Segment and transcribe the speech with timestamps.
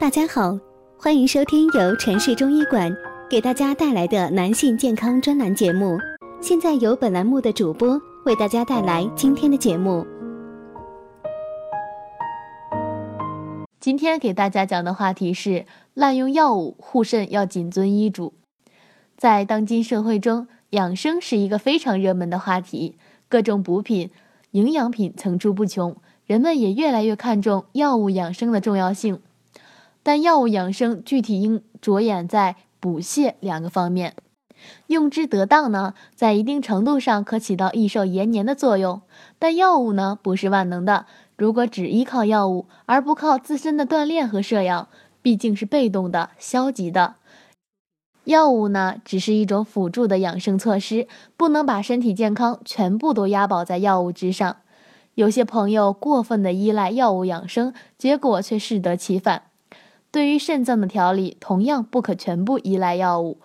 [0.00, 0.56] 大家好，
[0.96, 2.96] 欢迎收听由城市中医馆
[3.28, 5.98] 给大家带来的男性健康专栏节目。
[6.40, 10.06] 现在由本栏目的主播为大家带来今天的节目。
[13.80, 18.34] 今天给大家讲的话题是滥用药物护肾要谨遵医嘱。
[19.16, 22.96] 在当今社会中，养生是一个非常热门的话题，
[23.28, 24.10] 各种补品、
[24.52, 25.96] 营养品层出不穷。
[26.24, 29.20] 人们也越来越看重药物养生的重要性，
[30.08, 34.14] 但药物养生具体应着眼在补泻两个方面。
[34.86, 39.02] 用之得当呢，在一定程度上可起到益寿延年的作用。
[39.38, 41.04] 但药物呢，不是万能的。
[41.36, 44.88] 如果只依靠药物而不靠自身的锻炼和摄养，
[45.20, 47.16] 毕竟是被动的、消极的。
[48.24, 54.56] 药物呢，只是一种辅助的养生措施，不能把身体健康全部都押宝在药物之上。
[55.16, 59.42] 有些朋友过分的依赖药物养生，结果却适得其反。
[60.18, 63.38] 对于肾脏的调理，同样不可全部依赖药物。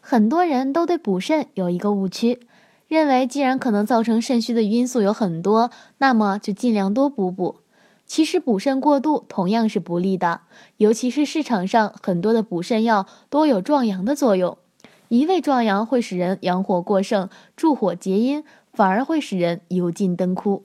[0.00, 2.40] 很多人都对补肾有一个误区，
[2.88, 7.58] 认为既然可能造成肾虚的因素有很多，那么就尽量多补补。
[8.04, 10.40] 其实补肾过度同样是不利的，
[10.78, 14.58] 尤其是市场上很多的补肾药多有壮阳的作用，
[15.06, 20.64] 一味壮阳会使人阳火过盛，助火结阴，反而会使人油尽灯枯。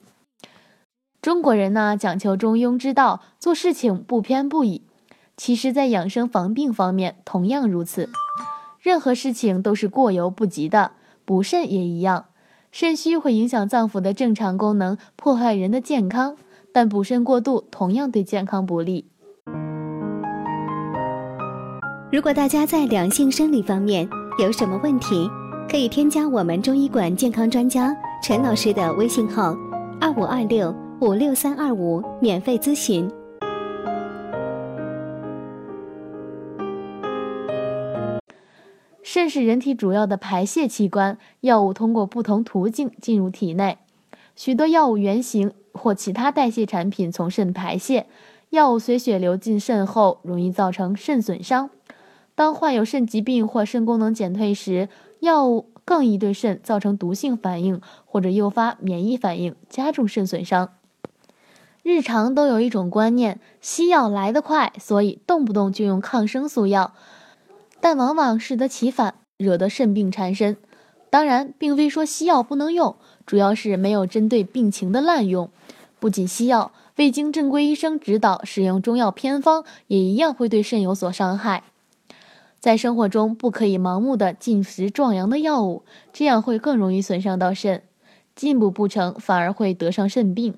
[1.22, 4.82] 中国人呢讲求中庸之道，做事情不偏不倚。
[5.38, 8.10] 其实，在养生防病方面同样如此。
[8.80, 10.90] 任何事情都是过犹不及的，
[11.24, 12.26] 补肾也一样。
[12.72, 16.36] 肾虚会影响脏腑的正常功能，破坏人的健康。
[16.72, 19.06] 但补肾过度同样对健康不利。
[22.12, 24.08] 如果大家在两性生理方面
[24.38, 25.30] 有什么问题，
[25.70, 29.56] 可以添加我们中医馆健康专家陈老师的微信号：
[30.00, 30.74] 二五二六。
[31.00, 33.08] 五六三二五，免费咨询。
[39.10, 43.78] 肾是人体主要的排泄器官，药物通过不同途径进入体内。
[44.36, 48.06] 许多药物原型或其他代谢产品从肾排泄，
[48.50, 51.70] 药物随血流进肾后，容易造成肾损伤。
[52.34, 60.68] 当患有肾疾病或肾功能减退时，药物更易对肾造成毒性反应，或者诱发免疫反应，加重肾损伤。
[61.82, 66.92] 日常都有一种观念，西药来得快，所以动不动就用抗生素药，
[67.80, 70.56] 但往往适得其反，惹得肾病缠身。
[71.10, 75.50] 当然，并非说西药不能用，主要是没有针对病情的滥用。
[75.98, 81.64] 不仅西药，未经正规医生指导使用中药偏方，也一样会对肾有所伤害。
[82.60, 87.82] 在生活中，不可以盲目的进食壮阳的药物，这样会更容易损伤到肾，
[88.34, 90.54] 进补不成，反而会得上肾病。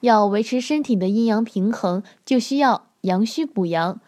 [0.00, 4.00] 要维持身体的阴阳平衡，就需要阳虚补阳，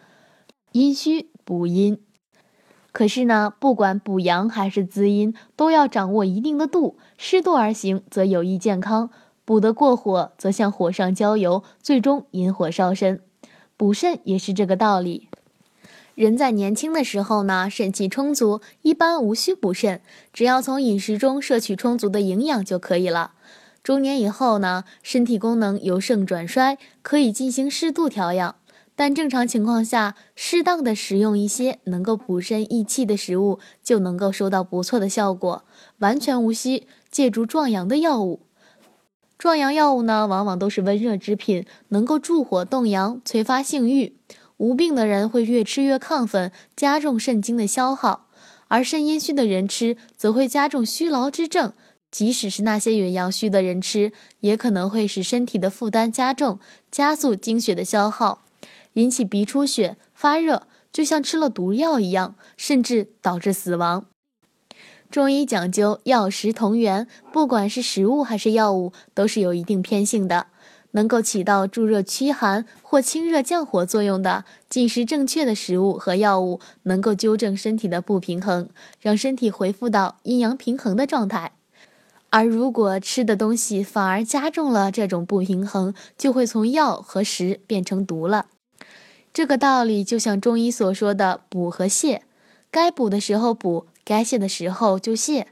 [0.73, 1.97] 阴虚补阴。
[2.91, 9.07] 可是呢，不管补阳还是滋阴，都要掌握一定的度，适度而行，则有益健康；
[9.45, 13.21] 补得过火，则像火上浇油，最终引火烧身。
[13.77, 15.29] 补肾也是这个道理。
[16.13, 20.01] 人在年轻的时候呢，肾气充足，一般无需补肾，
[20.33, 23.31] 只要从饮食中摄取充足的营养就可以了。
[23.81, 28.55] 中年以后呢，身体功能由盛转衰，可以进行适度调养。
[28.95, 35.63] 但正常情况下，适当的食用一些能够补肾益气的食物，就能够收到不错的效果，
[35.99, 38.41] 完全无需借助壮阳的药物。
[39.37, 44.15] 壮阳药物呢，往往都是温热之品，能够助火动阳，催发性欲。
[44.57, 48.27] 无病的人会越吃越亢奋，加重肾精的消耗；
[48.67, 51.73] 而肾阴虚的人吃，则会加重虚劳之症。
[52.11, 56.59] 即使是那些有阳虚的人吃，也可能会使身体的负担加重，
[56.91, 58.43] 加速精血的消耗，
[58.93, 64.05] 引起鼻出血、发热，就像吃了毒药一样，甚至导致死亡。
[65.09, 70.47] 中医讲究药食同源，不管是食物还是药物，都是有一定偏性的。
[70.93, 78.67] 能够起到助热驱寒或清热降火作用的，进食正确的食物和药物，能够纠正身体的不平衡，
[78.99, 81.53] 让身体恢复到阴阳平衡的状态。
[82.29, 88.47] 而如果吃的东西反而加重了这种不平衡，就会从药和食变成毒了。
[89.33, 92.21] 这个道理就像中医所说的补和泻，
[92.69, 95.45] 该补的时候补，该泻的时候就泻。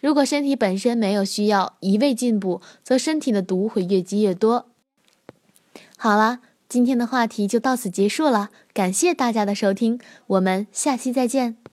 [0.00, 4.66] 如果身体本身没有需要，一味进补，则身体的毒会越积越多。
[5.96, 11.56] 好了，今天的话题就到此结束了，感谢大家的收听，我们下期再见。